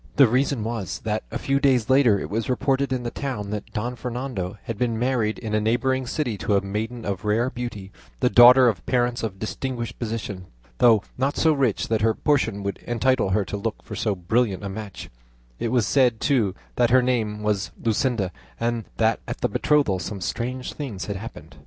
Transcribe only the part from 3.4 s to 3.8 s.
that